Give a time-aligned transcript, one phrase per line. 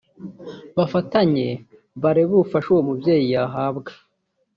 [0.77, 1.47] bafatanye
[2.01, 3.91] barebe ubufasha uwo mubyeyi yahabwa